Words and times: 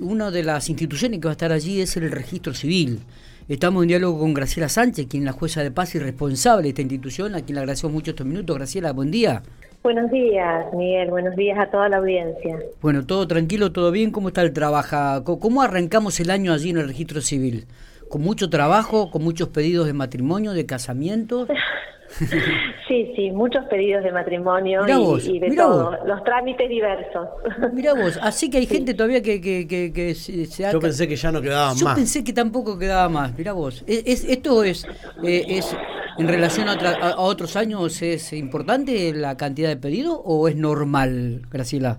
Una 0.00 0.30
de 0.30 0.42
las 0.42 0.68
instituciones 0.68 1.20
que 1.20 1.26
va 1.26 1.32
a 1.32 1.38
estar 1.38 1.52
allí 1.52 1.80
es 1.80 1.96
el 1.96 2.10
registro 2.10 2.52
civil. 2.54 3.00
Estamos 3.48 3.82
en 3.82 3.88
diálogo 3.88 4.18
con 4.18 4.34
Graciela 4.34 4.68
Sánchez, 4.68 5.06
quien 5.06 5.22
es 5.22 5.26
la 5.26 5.32
jueza 5.32 5.62
de 5.62 5.70
paz 5.70 5.94
y 5.94 5.98
responsable 5.98 6.64
de 6.64 6.68
esta 6.70 6.82
institución, 6.82 7.34
a 7.34 7.42
quien 7.42 7.54
le 7.54 7.60
agradecemos 7.60 7.94
mucho 7.94 8.10
estos 8.10 8.26
minutos. 8.26 8.56
Graciela, 8.56 8.92
buen 8.92 9.10
día. 9.10 9.42
Buenos 9.82 10.10
días, 10.10 10.66
Miguel. 10.74 11.10
Buenos 11.10 11.36
días 11.36 11.58
a 11.58 11.70
toda 11.70 11.88
la 11.88 11.98
audiencia. 11.98 12.58
Bueno, 12.82 13.06
todo 13.06 13.28
tranquilo, 13.28 13.70
todo 13.72 13.92
bien. 13.92 14.10
¿Cómo 14.10 14.28
está 14.28 14.42
el 14.42 14.52
trabajo? 14.52 15.38
¿Cómo 15.38 15.62
arrancamos 15.62 16.18
el 16.18 16.30
año 16.30 16.52
allí 16.52 16.70
en 16.70 16.78
el 16.78 16.88
registro 16.88 17.20
civil? 17.20 17.66
¿Con 18.08 18.22
mucho 18.22 18.50
trabajo, 18.50 19.10
con 19.10 19.22
muchos 19.22 19.48
pedidos 19.48 19.86
de 19.86 19.92
matrimonio, 19.92 20.52
de 20.52 20.66
casamiento? 20.66 21.46
Sí, 22.88 23.12
sí, 23.16 23.30
muchos 23.32 23.64
pedidos 23.66 24.04
de 24.04 24.12
matrimonio 24.12 24.82
y, 25.18 25.40
de 25.40 25.56
todo, 25.56 25.98
los 26.06 26.22
trámites 26.22 26.68
diversos. 26.68 27.28
Mira 27.72 27.94
vos, 27.94 28.16
así 28.22 28.48
que 28.48 28.58
hay 28.58 28.66
gente 28.66 28.94
todavía 28.94 29.20
que, 29.20 29.40
que, 29.40 29.66
que, 29.66 30.14
se, 30.14 30.64
ha... 30.64 30.70
Yo 30.70 30.78
pensé 30.78 31.08
que 31.08 31.16
ya 31.16 31.32
no 31.32 31.42
quedaba 31.42 31.70
más. 31.70 31.80
Yo 31.80 31.86
pensé 31.94 32.22
que 32.22 32.32
tampoco 32.32 32.78
quedaba 32.78 33.08
más, 33.08 33.36
mira 33.36 33.52
vos. 33.52 33.84
Es, 33.88 34.24
¿Esto 34.24 34.62
es, 34.62 34.84
eh, 35.24 35.44
es 35.48 35.76
en 36.18 36.28
relación 36.28 36.68
a, 36.68 37.20
otros 37.20 37.56
años, 37.56 38.00
es 38.02 38.32
importante 38.32 39.12
la 39.12 39.36
cantidad 39.36 39.68
de 39.68 39.76
pedidos 39.76 40.20
o 40.24 40.48
es 40.48 40.56
normal, 40.56 41.42
Graciela? 41.50 41.98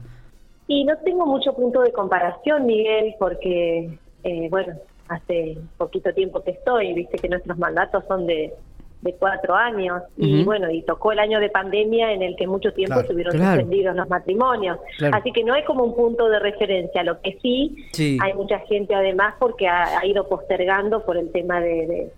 Y 0.67 0.83
no 0.83 0.97
tengo 0.97 1.25
mucho 1.25 1.53
punto 1.53 1.81
de 1.81 1.91
comparación, 1.91 2.65
Miguel, 2.65 3.15
porque, 3.19 3.97
eh, 4.23 4.47
bueno, 4.49 4.73
hace 5.07 5.57
poquito 5.77 6.13
tiempo 6.13 6.41
que 6.43 6.51
estoy, 6.51 6.93
viste 6.93 7.17
que 7.17 7.29
nuestros 7.29 7.57
mandatos 7.57 8.03
son 8.07 8.25
de 8.25 8.53
de 9.01 9.13
cuatro 9.13 9.55
años. 9.55 10.01
Y 10.17 10.43
bueno 10.43 10.69
y 10.71 10.81
tocó 10.83 11.11
el 11.11 11.19
año 11.19 11.39
de 11.39 11.49
pandemia 11.49 12.13
en 12.13 12.21
el 12.21 12.35
que 12.35 12.47
mucho 12.47 12.73
tiempo 12.73 12.99
estuvieron 12.99 13.33
suspendidos 13.33 13.95
los 13.95 14.09
matrimonios. 14.09 14.79
Así 15.11 15.31
que 15.31 15.43
no 15.43 15.53
hay 15.53 15.63
como 15.63 15.83
un 15.83 15.95
punto 15.95 16.29
de 16.29 16.39
referencia. 16.39 17.03
Lo 17.03 17.21
que 17.21 17.37
sí, 17.41 17.85
hay 18.21 18.33
mucha 18.33 18.59
gente 18.59 18.95
además 18.95 19.35
porque 19.39 19.67
ha, 19.67 20.05
ido 20.05 20.27
postergando 20.27 21.03
por 21.05 21.17
el 21.17 21.31
tema 21.31 21.59
de, 21.59 22.11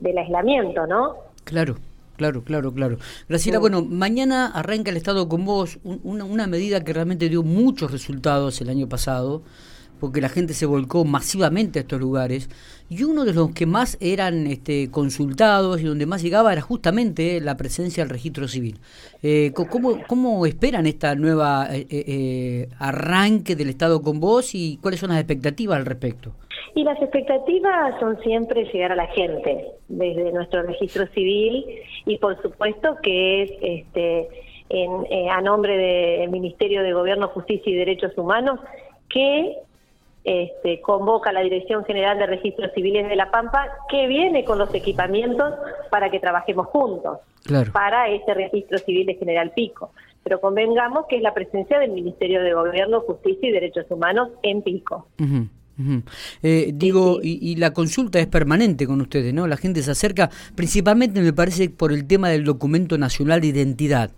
del 0.00 0.18
aislamiento 0.18 0.86
no 0.86 1.16
claro 1.44 1.76
Claro, 2.16 2.42
claro, 2.42 2.72
claro. 2.72 2.96
Graciela, 3.28 3.58
bueno, 3.58 3.84
mañana 3.84 4.46
arranca 4.46 4.90
el 4.90 4.96
Estado 4.96 5.28
con 5.28 5.44
vos, 5.44 5.78
una, 5.84 6.24
una 6.24 6.46
medida 6.46 6.82
que 6.82 6.94
realmente 6.94 7.28
dio 7.28 7.42
muchos 7.42 7.92
resultados 7.92 8.58
el 8.62 8.70
año 8.70 8.88
pasado, 8.88 9.42
porque 9.98 10.20
la 10.20 10.28
gente 10.28 10.54
se 10.54 10.66
volcó 10.66 11.04
masivamente 11.04 11.78
a 11.78 11.82
estos 11.82 12.00
lugares, 12.00 12.48
y 12.88 13.02
uno 13.02 13.24
de 13.24 13.32
los 13.32 13.52
que 13.52 13.66
más 13.66 13.98
eran 14.00 14.46
este, 14.46 14.90
consultados 14.90 15.80
y 15.80 15.84
donde 15.84 16.06
más 16.06 16.22
llegaba 16.22 16.52
era 16.52 16.62
justamente 16.62 17.40
la 17.40 17.56
presencia 17.56 18.04
del 18.04 18.10
registro 18.10 18.46
civil. 18.46 18.76
Eh, 19.22 19.52
¿cómo, 19.54 19.98
¿Cómo 20.06 20.46
esperan 20.46 20.86
esta 20.86 21.14
nueva 21.14 21.66
eh, 21.72 21.86
eh, 21.90 22.68
arranque 22.78 23.56
del 23.56 23.70
Estado 23.70 24.02
con 24.02 24.20
vos 24.20 24.54
y 24.54 24.78
cuáles 24.80 25.00
son 25.00 25.10
las 25.10 25.18
expectativas 25.18 25.78
al 25.78 25.86
respecto? 25.86 26.32
Y 26.74 26.84
las 26.84 27.00
expectativas 27.00 27.98
son 27.98 28.20
siempre 28.22 28.64
llegar 28.72 28.92
a 28.92 28.96
la 28.96 29.06
gente 29.08 29.66
desde 29.88 30.30
nuestro 30.32 30.62
registro 30.62 31.06
civil 31.08 31.64
y 32.04 32.18
por 32.18 32.40
supuesto 32.42 32.96
que 33.02 33.42
es 33.42 33.50
este, 33.62 34.28
en, 34.68 35.30
a 35.30 35.40
nombre 35.40 35.76
del 35.76 36.30
Ministerio 36.30 36.82
de 36.82 36.92
Gobierno, 36.92 37.28
Justicia 37.28 37.72
y 37.72 37.76
Derechos 37.76 38.12
Humanos 38.16 38.60
que 39.08 39.56
este, 40.26 40.80
convoca 40.80 41.30
a 41.30 41.32
la 41.32 41.40
Dirección 41.40 41.84
General 41.84 42.18
de 42.18 42.26
Registros 42.26 42.72
Civiles 42.74 43.08
de 43.08 43.14
La 43.14 43.30
Pampa, 43.30 43.68
que 43.88 44.08
viene 44.08 44.44
con 44.44 44.58
los 44.58 44.74
equipamientos 44.74 45.54
para 45.88 46.10
que 46.10 46.18
trabajemos 46.18 46.66
juntos 46.66 47.18
para 47.72 48.08
este 48.08 48.34
registro 48.34 48.76
civil 48.78 49.06
de 49.06 49.14
General 49.14 49.52
Pico. 49.54 49.92
Pero 50.24 50.40
convengamos 50.40 51.06
que 51.08 51.18
es 51.18 51.22
la 51.22 51.32
presencia 51.32 51.78
del 51.78 51.92
Ministerio 51.92 52.42
de 52.42 52.54
Gobierno, 52.54 53.02
Justicia 53.02 53.48
y 53.48 53.52
Derechos 53.52 53.86
Humanos 53.88 54.30
en 54.42 54.62
Pico. 54.62 55.06
Eh, 56.42 56.72
digo, 56.74 57.20
Y, 57.22 57.38
y, 57.40 57.54
la 57.56 57.72
consulta 57.72 58.18
es 58.18 58.26
permanente 58.26 58.86
con 58.86 59.00
ustedes, 59.00 59.32
¿no? 59.32 59.46
La 59.46 59.56
gente 59.56 59.80
se 59.82 59.92
acerca, 59.92 60.30
principalmente 60.56 61.20
me 61.20 61.32
parece 61.32 61.70
por 61.70 61.92
el 61.92 62.08
tema 62.08 62.30
del 62.30 62.44
documento 62.44 62.98
nacional 62.98 63.40
de 63.40 63.48
identidad. 63.48 64.10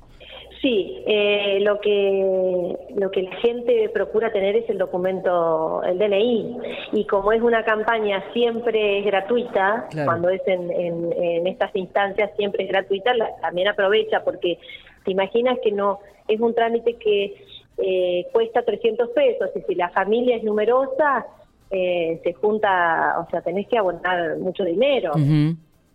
Sí, 0.61 1.05
eh, 1.07 1.59
lo 1.61 1.79
que 1.81 2.77
lo 2.97 3.11
que 3.13 3.23
la 3.23 3.37
gente 3.37 3.89
procura 3.91 4.33
tener 4.33 4.57
es 4.57 4.69
el 4.69 4.79
documento, 4.79 5.83
el 5.85 5.99
DNI, 5.99 6.57
y 6.93 7.07
como 7.07 7.31
es 7.33 7.41
una 7.41 7.65
campaña 7.65 8.25
siempre 8.33 8.99
es 8.99 9.05
gratuita, 9.05 9.89
cuando 10.05 10.29
es 10.31 10.43
en, 10.47 10.71
en, 10.73 11.47
estas 11.47 11.75
instancias 11.77 12.33
siempre 12.37 12.65
es 12.65 12.71
gratuita, 12.71 13.13
también 13.41 13.69
aprovecha 13.69 14.25
porque 14.25 14.59
te 15.05 15.13
imaginas 15.13 15.59
que 15.63 15.71
no 15.71 16.01
es 16.27 16.41
un 16.41 16.53
trámite 16.55 16.95
que 16.95 17.37
eh, 17.79 18.27
cuesta 18.33 18.63
300 18.63 19.11
pesos 19.11 19.51
y 19.55 19.61
si 19.61 19.75
la 19.77 19.91
familia 19.91 20.37
es 20.37 20.43
numerosa 20.43 21.25
eh, 21.71 22.21
se 22.25 22.33
junta, 22.33 23.17
o 23.21 23.31
sea, 23.31 23.43
tenés 23.43 23.69
que 23.69 23.79
abonar 23.79 24.39
mucho 24.39 24.65
dinero. 24.65 25.13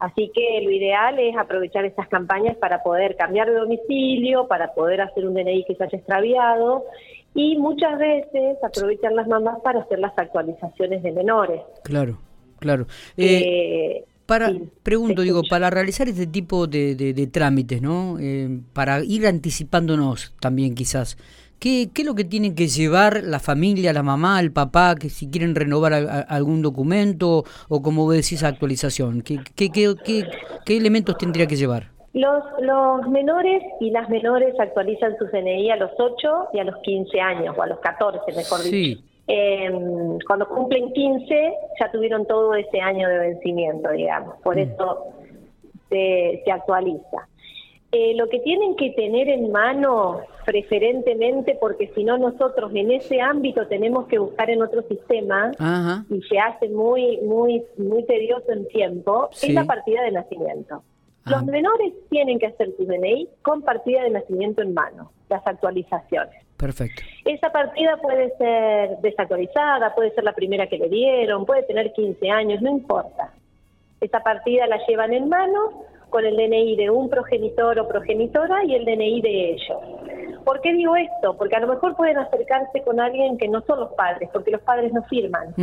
Así 0.03 0.33
que 0.35 0.59
lo 0.61 0.69
ideal 0.69 1.17
es 1.17 1.33
aprovechar 1.37 1.85
estas 1.85 2.09
campañas 2.09 2.57
para 2.57 2.83
poder 2.83 3.15
cambiar 3.15 3.49
de 3.49 3.55
domicilio, 3.55 4.49
para 4.49 4.73
poder 4.73 4.99
hacer 4.99 5.25
un 5.25 5.33
DNI 5.33 5.63
que 5.63 5.75
se 5.75 5.83
haya 5.85 5.97
extraviado 5.97 6.83
y 7.33 7.57
muchas 7.57 7.97
veces 7.97 8.57
aprovechan 8.61 9.15
las 9.15 9.29
mamás 9.29 9.61
para 9.63 9.79
hacer 9.79 9.99
las 9.99 10.11
actualizaciones 10.17 11.03
de 11.03 11.11
menores. 11.13 11.61
Claro, 11.85 12.19
claro. 12.59 12.85
Eh, 13.15 13.43
eh, 13.45 14.05
para, 14.25 14.51
pregunto, 14.83 15.21
digo, 15.21 15.41
para 15.49 15.69
realizar 15.69 16.09
este 16.09 16.27
tipo 16.27 16.67
de, 16.67 16.95
de, 16.95 17.27
trámites, 17.27 17.81
¿no? 17.81 18.17
Eh, 18.19 18.59
para 18.73 19.05
ir 19.05 19.25
anticipándonos 19.25 20.35
también 20.41 20.75
quizás, 20.75 21.17
¿Qué, 21.63 21.87
¿Qué, 21.93 22.01
es 22.01 22.05
lo 22.05 22.13
que 22.13 22.25
tienen 22.25 22.55
que 22.55 22.67
llevar 22.67 23.23
la 23.23 23.39
familia, 23.39 23.93
la 23.93 24.03
mamá, 24.03 24.41
el 24.41 24.51
papá, 24.51 24.95
que 24.99 25.07
si 25.07 25.31
quieren 25.31 25.55
renovar 25.55 25.93
algún 26.27 26.61
documento 26.61 27.45
o 27.69 27.81
como 27.81 28.11
decís 28.11 28.43
actualización? 28.43 29.21
¿Qué, 29.21 29.37
qué, 29.55 29.69
qué, 29.71 30.77
elementos 30.77 31.17
tendría 31.17 31.47
que 31.47 31.55
llevar? 31.55 31.83
Los, 32.11 32.43
los 32.59 33.07
menores 33.07 33.63
y 33.79 33.91
las 33.91 34.09
menores 34.09 34.53
actualizan 34.59 35.17
su 35.17 35.25
CNI 35.29 35.71
a 35.71 35.77
los 35.77 35.91
8 35.97 36.49
y 36.51 36.59
a 36.59 36.65
los 36.65 36.75
15 36.83 37.21
años, 37.21 37.55
o 37.57 37.61
a 37.61 37.67
los 37.67 37.79
14, 37.79 38.19
mejor 38.35 38.61
dicho. 38.61 39.01
Em, 39.27 40.19
cuando 40.27 40.45
cumplen 40.49 40.91
15 40.91 41.53
ya 41.79 41.89
tuvieron 41.93 42.27
todo 42.27 42.55
ese 42.55 42.81
año 42.81 43.07
de 43.07 43.19
vencimiento, 43.19 43.89
digamos, 43.91 44.35
por 44.43 44.57
mm. 44.57 44.59
eso 44.59 45.05
se, 45.87 46.41
se 46.43 46.51
actualiza. 46.51 47.25
Eh, 47.95 48.15
lo 48.15 48.27
que 48.27 48.39
tienen 48.39 48.75
que 48.75 48.89
tener 48.89 49.29
en 49.29 49.51
mano 49.51 50.21
preferentemente, 50.45 51.55
porque 51.61 51.91
si 51.93 52.03
no 52.03 52.17
nosotros 52.17 52.71
en 52.73 52.91
ese 52.91 53.21
ámbito 53.21 53.67
tenemos 53.67 54.07
que 54.07 54.17
buscar 54.17 54.49
en 54.49 54.63
otro 54.63 54.81
sistema 54.81 55.51
y 56.09 56.21
se 56.23 56.39
hace 56.39 56.69
muy, 56.69 57.19
muy, 57.21 57.63
muy 57.77 58.03
tedioso 58.05 58.51
en 58.51 58.67
tiempo, 58.67 59.29
es 59.31 59.53
la 59.53 59.65
partida 59.65 60.01
de 60.01 60.11
nacimiento. 60.11 60.81
Los 61.25 61.43
ah. 61.43 61.45
menores 61.45 61.93
tienen 62.09 62.39
que 62.39 62.47
hacer 62.47 62.75
su 62.75 62.83
DNI 62.83 63.29
con 63.43 63.61
partida 63.61 64.01
de 64.01 64.09
nacimiento 64.09 64.63
en 64.63 64.73
mano, 64.73 65.11
las 65.29 65.45
actualizaciones. 65.45 66.43
Perfecto. 66.57 67.03
Esa 67.25 67.51
partida 67.51 67.97
puede 67.97 68.35
ser 68.37 68.97
desactualizada, 69.03 69.93
puede 69.93 70.15
ser 70.15 70.23
la 70.23 70.33
primera 70.33 70.65
que 70.65 70.79
le 70.79 70.89
dieron, 70.89 71.45
puede 71.45 71.61
tener 71.61 71.93
15 71.93 72.27
años, 72.31 72.59
no 72.59 72.71
importa. 72.71 73.31
Esa 74.01 74.21
partida 74.21 74.65
la 74.65 74.79
llevan 74.87 75.13
en 75.13 75.29
mano 75.29 75.85
con 76.13 76.23
el 76.23 76.35
DNI 76.35 76.75
de 76.75 76.91
un 76.91 77.09
progenitor 77.09 77.79
o 77.79 77.87
progenitora 77.87 78.63
y 78.65 78.75
el 78.75 78.85
DNI 78.85 79.21
de 79.21 79.53
ellos. 79.53 79.79
¿Por 80.45 80.61
qué 80.61 80.71
digo 80.71 80.95
esto? 80.95 81.35
Porque 81.35 81.55
a 81.55 81.59
lo 81.59 81.67
mejor 81.67 81.95
pueden 81.95 82.19
acercarse 82.19 82.83
con 82.83 82.99
alguien 82.99 83.35
que 83.39 83.47
no 83.47 83.63
son 83.65 83.79
los 83.79 83.93
padres, 83.93 84.29
porque 84.31 84.51
los 84.51 84.61
padres 84.61 84.93
no 84.93 85.01
firman. 85.05 85.55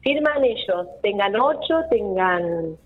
Firman 0.00 0.44
ellos, 0.44 0.86
tengan 1.02 1.34
ocho, 1.34 1.74
tengan, 1.90 2.76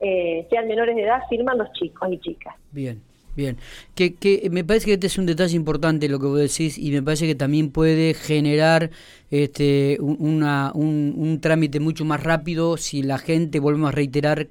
eh, 0.00 0.46
sean 0.48 0.68
menores 0.68 0.96
de 0.96 1.02
edad, 1.02 1.20
firman 1.28 1.58
los 1.58 1.70
chicos 1.74 2.08
y 2.10 2.18
chicas. 2.18 2.54
Bien. 2.72 3.02
Bien, 3.36 3.56
que, 3.96 4.14
que 4.14 4.48
me 4.48 4.62
parece 4.62 4.86
que 4.86 4.92
este 4.92 5.08
es 5.08 5.18
un 5.18 5.26
detalle 5.26 5.56
importante 5.56 6.08
lo 6.08 6.20
que 6.20 6.26
vos 6.26 6.38
decís 6.38 6.78
y 6.78 6.92
me 6.92 7.02
parece 7.02 7.26
que 7.26 7.34
también 7.34 7.72
puede 7.72 8.14
generar 8.14 8.90
este, 9.32 9.98
una, 10.00 10.70
un, 10.72 11.14
un 11.16 11.40
trámite 11.40 11.80
mucho 11.80 12.04
más 12.04 12.22
rápido 12.22 12.76
si 12.76 13.02
la 13.02 13.18
gente, 13.18 13.58
volvemos 13.58 13.88
a 13.88 13.92
reiterar, 13.92 14.46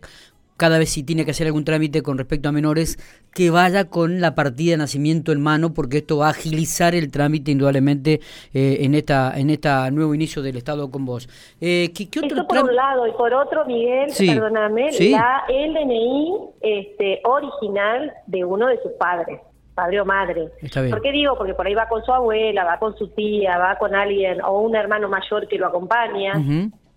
cada 0.58 0.78
vez 0.78 0.90
si 0.90 1.04
tiene 1.04 1.26
que 1.26 1.32
hacer 1.32 1.48
algún 1.48 1.66
trámite 1.66 2.02
con 2.02 2.18
respecto 2.18 2.50
a 2.50 2.52
menores, 2.52 2.98
que 3.34 3.50
vaya 3.50 3.90
con 3.90 4.22
la 4.22 4.36
partida 4.36 4.72
de 4.72 4.78
nacimiento 4.78 5.32
en 5.32 5.42
mano, 5.42 5.74
porque 5.74 5.98
esto 5.98 6.18
va 6.18 6.28
a 6.28 6.32
agilizar 6.32 6.96
el 6.96 7.12
trámite 7.12 7.52
indudablemente 7.52 8.20
eh, 8.54 8.78
en 8.82 8.96
esta 8.96 9.34
en 9.36 9.50
esta 9.50 9.90
nuevo 9.92 10.14
inicio 10.14 10.42
del 10.42 10.58
Estado 10.58 10.92
con 10.92 11.06
vos. 11.06 11.28
Eh, 11.60 11.92
¿qué, 11.94 12.08
otro 12.20 12.28
esto 12.28 12.48
por 12.48 12.64
un 12.64 12.76
lado, 12.76 13.08
y 13.08 13.12
por 13.12 13.34
otro, 13.34 13.66
Miguel, 13.66 14.12
perdóname, 14.18 14.92
la, 15.10 15.44
el 15.50 15.74
DNI 15.74 16.38
este, 16.62 17.22
original 17.24 18.14
de 18.28 18.46
uno 18.46 18.68
de 18.68 18.82
sus 18.82 18.92
padres 18.94 19.40
padre 19.74 20.02
o 20.02 20.06
madre. 20.06 20.50
¿Por 20.90 21.02
qué 21.02 21.12
digo? 21.12 21.36
Porque 21.38 21.54
por 21.54 21.66
ahí 21.66 21.74
va 21.74 21.88
con 21.88 22.04
su 22.04 22.12
abuela, 22.12 22.64
va 22.64 22.78
con 22.78 22.96
su 22.96 23.08
tía, 23.10 23.58
va 23.58 23.76
con 23.78 23.96
alguien 23.96 24.42
o 24.42 24.62
un 24.62 24.76
hermano 24.76 25.10
mayor 25.10 25.48
que 25.48 25.58
lo 25.58 25.68
acompaña, 25.68 26.34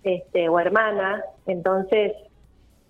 este 0.03 0.49
o 0.49 0.61
hermana. 0.61 1.23
Entonces, 1.47 2.13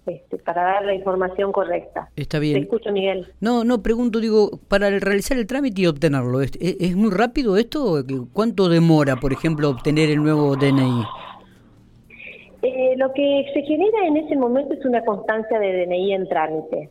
este, 0.06 0.38
para 0.38 0.62
dar 0.62 0.84
la 0.84 0.94
información 0.94 1.52
correcta. 1.52 2.08
Está 2.16 2.38
bien. 2.38 2.54
Te 2.54 2.60
escucho, 2.60 2.92
Miguel. 2.92 3.26
No, 3.40 3.64
no, 3.64 3.82
pregunto, 3.82 4.20
digo, 4.20 4.60
para 4.68 4.88
realizar 4.90 5.36
el 5.36 5.46
trámite 5.46 5.82
y 5.82 5.86
obtenerlo, 5.86 6.40
¿es, 6.40 6.52
¿es, 6.60 6.96
muy 6.96 7.10
rápido 7.10 7.56
esto? 7.56 8.04
¿Cuánto 8.32 8.68
demora, 8.68 9.16
por 9.16 9.32
ejemplo, 9.32 9.68
obtener 9.68 10.10
el 10.10 10.22
nuevo 10.22 10.56
DNI? 10.56 11.04
Eh, 12.62 12.94
lo 12.96 13.12
que 13.12 13.46
se 13.52 13.62
genera 13.62 14.06
en 14.06 14.16
ese 14.16 14.36
momento 14.36 14.74
es 14.74 14.84
una 14.84 15.04
constancia 15.04 15.58
de 15.58 15.86
DNI 15.86 16.14
en 16.14 16.28
trámite, 16.28 16.90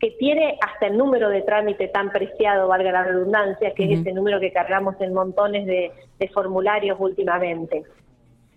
que 0.00 0.10
tiene 0.12 0.58
hasta 0.60 0.86
el 0.86 0.96
número 0.96 1.28
de 1.28 1.42
trámite 1.42 1.88
tan 1.88 2.10
preciado, 2.10 2.68
valga 2.68 2.92
la 2.92 3.04
redundancia, 3.04 3.74
que 3.74 3.84
es 3.84 4.00
ese 4.00 4.12
número 4.12 4.40
que 4.40 4.52
cargamos 4.52 4.94
en 5.00 5.12
montones 5.12 5.66
de 5.66 6.28
formularios 6.28 6.96
últimamente. 6.98 7.84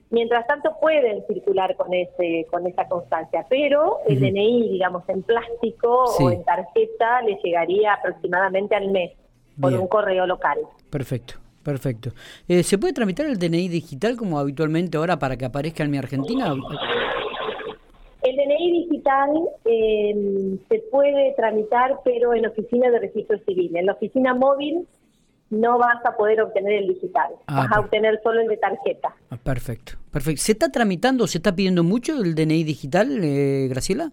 Mientras 0.09 0.47
tanto 0.47 0.77
pueden 0.79 1.25
circular 1.27 1.75
con 1.75 1.93
ese 1.93 2.45
con 2.49 2.65
esa 2.65 2.87
constancia, 2.87 3.45
pero 3.49 3.97
el 4.07 4.19
DNI, 4.19 4.69
digamos, 4.69 5.03
en 5.09 5.21
plástico 5.21 6.05
o 6.05 6.31
en 6.31 6.43
tarjeta 6.45 7.21
le 7.23 7.37
llegaría 7.43 7.93
aproximadamente 7.93 8.75
al 8.75 8.89
mes 8.91 9.11
por 9.59 9.73
un 9.73 9.87
correo 9.87 10.25
local. 10.25 10.59
Perfecto. 10.89 11.35
Perfecto. 11.67 12.11
Eh, 12.47 12.63
¿Se 12.63 12.77
puede 12.77 12.93
tramitar 12.93 13.25
el 13.25 13.37
DNI 13.37 13.67
digital 13.67 14.15
como 14.15 14.39
habitualmente 14.39 14.95
ahora 14.95 15.19
para 15.19 15.35
que 15.35 15.43
aparezca 15.43 15.83
en 15.83 15.91
mi 15.91 15.97
Argentina? 15.97 16.55
El 18.21 18.35
DNI 18.37 18.71
digital 18.83 19.29
em, 19.65 20.57
se 20.69 20.79
puede 20.89 21.33
tramitar, 21.35 21.99
pero 22.05 22.33
en 22.33 22.45
oficina 22.45 22.89
de 22.89 22.99
registro 22.99 23.37
civil. 23.39 23.75
En 23.75 23.85
la 23.85 23.91
oficina 23.91 24.33
móvil 24.33 24.87
no 25.49 25.77
vas 25.77 26.03
a 26.05 26.15
poder 26.15 26.41
obtener 26.41 26.73
el 26.73 26.87
digital, 26.87 27.29
ah, 27.47 27.61
vas 27.63 27.71
a 27.71 27.79
obtener 27.79 28.19
solo 28.21 28.41
el 28.41 28.47
de 28.47 28.57
tarjeta. 28.57 29.15
Ah, 29.29 29.37
perfecto, 29.37 29.93
perfecto. 30.11 30.41
¿Se 30.41 30.51
está 30.51 30.69
tramitando, 30.69 31.27
se 31.27 31.37
está 31.37 31.55
pidiendo 31.55 31.83
mucho 31.83 32.21
el 32.21 32.35
DNI 32.35 32.63
digital, 32.63 33.23
eh, 33.23 33.67
Graciela? 33.69 34.11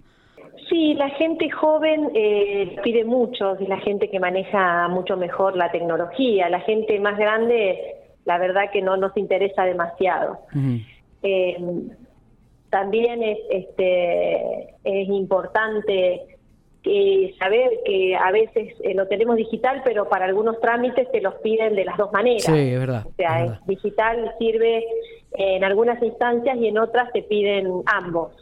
Sí, 0.68 0.94
la 0.94 1.10
gente 1.10 1.50
joven 1.50 2.10
eh, 2.14 2.76
pide 2.82 3.04
mucho, 3.04 3.54
es 3.56 3.68
la 3.68 3.78
gente 3.80 4.08
que 4.08 4.18
maneja 4.18 4.88
mucho 4.88 5.16
mejor 5.16 5.56
la 5.56 5.70
tecnología. 5.70 6.48
La 6.48 6.60
gente 6.60 6.98
más 7.00 7.18
grande, 7.18 7.78
la 8.24 8.38
verdad 8.38 8.70
que 8.72 8.80
no 8.80 8.96
nos 8.96 9.16
interesa 9.16 9.64
demasiado. 9.64 10.38
eh, 11.22 11.56
también 12.70 13.22
es, 13.22 13.38
este, 13.50 14.74
es 14.82 15.08
importante 15.08 16.33
eh, 16.84 17.34
saber 17.38 17.70
que 17.84 18.14
a 18.14 18.30
veces 18.30 18.74
eh, 18.82 18.94
lo 18.94 19.06
tenemos 19.08 19.36
digital, 19.36 19.82
pero 19.84 20.08
para 20.08 20.26
algunos 20.26 20.60
trámites 20.60 21.08
se 21.10 21.20
los 21.20 21.34
piden 21.36 21.74
de 21.74 21.84
las 21.84 21.96
dos 21.96 22.12
maneras. 22.12 22.44
Sí, 22.44 22.52
es 22.52 22.78
verdad. 22.78 23.06
O 23.06 23.12
sea, 23.16 23.60
digital 23.66 24.34
sirve 24.38 24.84
en 25.32 25.64
algunas 25.64 26.02
instancias 26.02 26.56
y 26.58 26.68
en 26.68 26.78
otras 26.78 27.10
se 27.12 27.22
piden 27.22 27.68
ambos. 27.86 28.32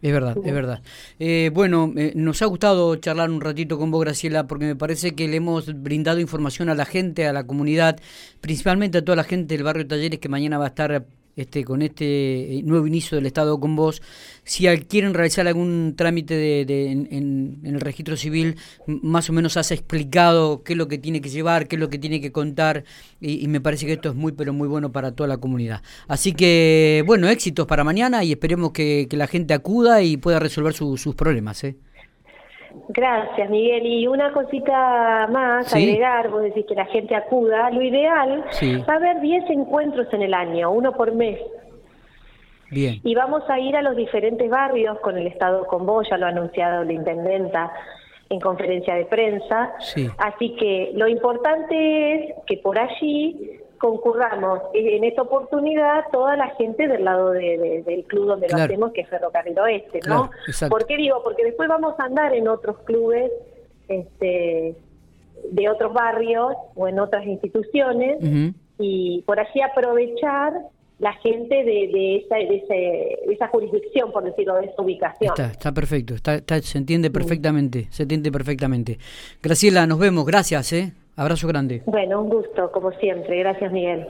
Es 0.00 0.12
verdad, 0.12 0.36
es 0.44 0.54
verdad. 0.54 0.80
Eh, 1.18 1.50
bueno, 1.52 1.92
eh, 1.96 2.12
nos 2.14 2.40
ha 2.42 2.46
gustado 2.46 2.94
charlar 2.96 3.30
un 3.30 3.40
ratito 3.40 3.78
con 3.78 3.90
vos, 3.90 4.04
Graciela, 4.04 4.46
porque 4.46 4.66
me 4.66 4.76
parece 4.76 5.16
que 5.16 5.26
le 5.26 5.38
hemos 5.38 5.82
brindado 5.82 6.20
información 6.20 6.68
a 6.68 6.74
la 6.76 6.84
gente, 6.84 7.26
a 7.26 7.32
la 7.32 7.44
comunidad, 7.44 7.98
principalmente 8.40 8.98
a 8.98 9.04
toda 9.04 9.16
la 9.16 9.24
gente 9.24 9.56
del 9.56 9.64
barrio 9.64 9.88
Talleres 9.88 10.20
que 10.20 10.28
mañana 10.28 10.56
va 10.56 10.66
a 10.66 10.68
estar 10.68 11.04
este, 11.38 11.64
con 11.64 11.82
este 11.82 12.58
eh, 12.58 12.62
nuevo 12.64 12.86
inicio 12.86 13.16
del 13.16 13.26
Estado 13.26 13.60
con 13.60 13.76
vos, 13.76 14.02
si 14.42 14.66
quieren 14.88 15.14
realizar 15.14 15.46
algún 15.46 15.94
trámite 15.96 16.34
de, 16.34 16.90
en, 16.90 17.60
el 17.62 17.80
registro 17.80 18.16
civil, 18.16 18.56
más 18.86 19.30
o 19.30 19.32
menos 19.32 19.56
has 19.56 19.70
explicado 19.70 20.64
qué 20.64 20.72
es 20.72 20.76
lo 20.76 20.88
que 20.88 20.98
tiene 20.98 21.20
que 21.20 21.28
llevar, 21.28 21.68
qué 21.68 21.76
es 21.76 21.80
lo 21.80 21.90
que 21.90 21.98
tiene 21.98 22.20
que 22.20 22.32
contar, 22.32 22.84
y, 23.20 23.46
me 23.46 23.60
parece 23.60 23.86
que 23.86 23.92
esto 23.92 24.08
es 24.08 24.14
muy, 24.16 24.32
pero 24.32 24.52
muy 24.52 24.66
bueno 24.66 24.90
para 24.90 25.12
toda 25.12 25.28
la 25.28 25.36
comunidad. 25.36 25.82
Así 26.08 26.32
que, 26.32 27.04
bueno, 27.06 27.28
éxitos 27.28 27.66
para 27.66 27.84
mañana 27.84 28.24
y 28.24 28.32
esperemos 28.32 28.72
que, 28.72 29.06
la 29.12 29.26
gente 29.26 29.54
acuda 29.54 30.02
y 30.02 30.16
pueda 30.16 30.38
resolver 30.38 30.74
sus 30.74 31.14
problemas. 31.14 31.62
¿eh? 31.64 31.76
Gracias, 32.88 33.50
Miguel. 33.50 33.86
Y 33.86 34.06
una 34.06 34.32
cosita 34.32 35.28
más, 35.30 35.74
agregar, 35.74 36.28
vos 36.30 36.42
decís 36.42 36.66
que 36.66 36.74
la 36.74 36.86
gente 36.86 37.14
acuda. 37.14 37.70
Lo 37.70 37.82
ideal 37.82 38.44
va 38.88 38.92
a 38.92 38.96
haber 38.96 39.20
10 39.20 39.50
encuentros 39.50 40.12
en 40.12 40.22
el 40.22 40.34
año, 40.34 40.70
uno 40.70 40.92
por 40.92 41.12
mes. 41.12 41.40
Bien. 42.70 43.00
Y 43.02 43.14
vamos 43.14 43.42
a 43.48 43.58
ir 43.58 43.76
a 43.76 43.82
los 43.82 43.96
diferentes 43.96 44.48
barrios 44.50 44.98
con 45.00 45.16
el 45.16 45.26
Estado 45.26 45.66
con 45.66 45.86
vos, 45.86 46.06
ya 46.10 46.18
lo 46.18 46.26
ha 46.26 46.30
anunciado 46.30 46.84
la 46.84 46.92
intendenta 46.92 47.72
en 48.28 48.40
conferencia 48.40 48.94
de 48.94 49.06
prensa. 49.06 49.74
Así 50.18 50.54
que 50.56 50.92
lo 50.94 51.08
importante 51.08 52.14
es 52.14 52.34
que 52.46 52.58
por 52.58 52.78
allí 52.78 53.58
concurramos 53.78 54.60
en 54.74 55.04
esta 55.04 55.22
oportunidad 55.22 56.04
toda 56.12 56.36
la 56.36 56.50
gente 56.56 56.86
del 56.88 57.04
lado 57.04 57.30
del 57.30 58.04
club 58.06 58.26
donde 58.26 58.48
lo 58.48 58.56
hacemos, 58.56 58.92
que 58.92 59.02
es 59.02 59.08
Ferrocarril 59.08 59.58
Oeste, 59.58 60.00
¿no? 60.06 60.30
¿Por 60.68 60.86
qué 60.86 60.96
digo? 60.96 61.22
Porque 61.22 61.44
después 61.44 61.68
vamos 61.68 61.94
a 61.98 62.04
andar 62.04 62.34
en 62.34 62.48
otros 62.48 62.78
clubes 62.80 63.30
este, 63.88 64.76
de 65.50 65.68
otros 65.68 65.92
barrios 65.92 66.52
o 66.74 66.88
en 66.88 66.98
otras 66.98 67.26
instituciones 67.26 68.18
y 68.78 69.22
por 69.26 69.40
allí 69.40 69.60
aprovechar 69.60 70.52
la 70.98 71.12
gente 71.14 71.64
de, 71.64 72.16
esa, 72.16 72.36
de, 72.36 73.18
esa 73.30 73.48
jurisdicción, 73.48 74.10
por 74.10 74.24
decirlo, 74.24 74.56
de 74.56 74.66
esa 74.66 74.82
ubicación. 74.82 75.30
Está, 75.30 75.52
está 75.52 75.72
perfecto, 75.72 76.14
está, 76.14 76.40
se 76.60 76.78
entiende 76.78 77.10
perfectamente, 77.10 77.86
se 77.90 78.02
entiende 78.02 78.32
perfectamente. 78.32 78.98
Graciela, 79.40 79.86
nos 79.86 79.98
vemos, 79.98 80.26
gracias, 80.26 80.72
¿eh? 80.72 80.92
Abrazo 81.18 81.48
grande. 81.48 81.82
Bueno, 81.84 82.22
un 82.22 82.28
gusto, 82.28 82.70
como 82.70 82.92
siempre. 82.92 83.40
Gracias, 83.40 83.72
Miguel. 83.72 84.06